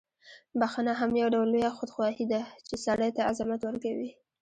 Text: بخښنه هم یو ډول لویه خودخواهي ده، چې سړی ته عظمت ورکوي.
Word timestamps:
بخښنه 0.59 0.93
هم 0.99 1.11
یو 1.21 1.27
ډول 1.35 1.47
لویه 1.53 1.71
خودخواهي 1.77 2.25
ده، 2.33 2.41
چې 2.67 2.75
سړی 2.85 3.09
ته 3.15 3.21
عظمت 3.29 3.61
ورکوي. 3.63 4.11